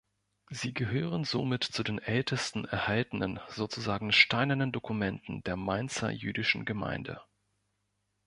[0.49, 7.21] Sie gehören somit zu den ältesten erhaltenen, sozusagen steinernen Dokumenten der Mainzer jüdischen Gemeinde.